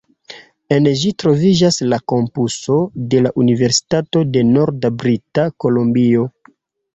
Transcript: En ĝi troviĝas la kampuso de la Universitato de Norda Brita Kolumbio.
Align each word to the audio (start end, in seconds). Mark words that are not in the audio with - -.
En 0.75 0.85
ĝi 1.01 1.09
troviĝas 1.23 1.77
la 1.91 1.99
kampuso 2.11 2.77
de 3.11 3.21
la 3.27 3.33
Universitato 3.43 4.25
de 4.37 4.43
Norda 4.55 4.93
Brita 5.05 5.47
Kolumbio. 5.67 6.27